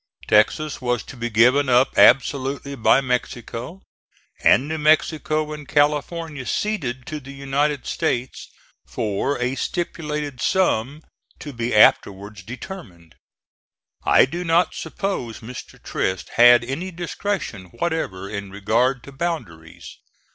[0.27, 3.83] Texas was to be given up absolutely by Mexico,
[4.43, 8.47] and New Mexico and California ceded to the United States
[8.87, 11.03] for a stipulated sum
[11.37, 13.13] to be afterwards determined.
[14.03, 15.79] I do not suppose Mr.
[15.79, 19.97] Trist had any discretion whatever in regard to boundaries.